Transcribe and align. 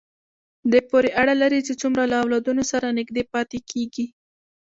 دې 0.71 0.81
پورې 0.89 1.09
اړه 1.21 1.33
لري 1.41 1.59
چې 1.67 1.73
څومره 1.81 2.03
له 2.11 2.15
اولادونو 2.23 2.63
سره 2.71 2.95
نږدې 2.99 3.23
پاتې 3.33 3.57
کېږي. 3.71 4.05